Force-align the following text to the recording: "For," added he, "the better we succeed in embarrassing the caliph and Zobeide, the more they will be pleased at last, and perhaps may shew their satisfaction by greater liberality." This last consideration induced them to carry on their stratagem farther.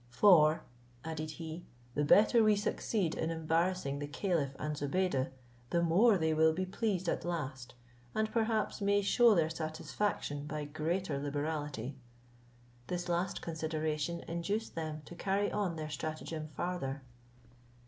"For," 0.09 0.63
added 1.05 1.29
he, 1.37 1.63
"the 1.93 2.03
better 2.03 2.43
we 2.43 2.55
succeed 2.55 3.13
in 3.13 3.29
embarrassing 3.29 3.99
the 3.99 4.07
caliph 4.07 4.55
and 4.57 4.75
Zobeide, 4.75 5.29
the 5.69 5.83
more 5.83 6.17
they 6.17 6.33
will 6.33 6.53
be 6.53 6.65
pleased 6.65 7.07
at 7.07 7.23
last, 7.23 7.75
and 8.15 8.31
perhaps 8.31 8.81
may 8.81 9.03
shew 9.03 9.35
their 9.35 9.51
satisfaction 9.51 10.47
by 10.47 10.65
greater 10.65 11.19
liberality." 11.19 11.97
This 12.87 13.09
last 13.09 13.43
consideration 13.43 14.21
induced 14.27 14.73
them 14.73 15.03
to 15.05 15.13
carry 15.13 15.51
on 15.51 15.75
their 15.75 15.91
stratagem 15.91 16.47
farther. 16.47 17.03